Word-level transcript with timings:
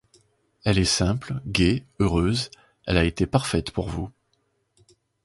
Elle 0.63 0.79
est 0.79 0.83
simple, 0.85 1.35
gaie, 1.45 1.83
heureuse; 1.99 2.49
elle 2.87 2.97
a 2.97 3.03
été 3.03 3.27
parfaite 3.27 3.69
pour 3.69 3.87
vous. 3.87 4.09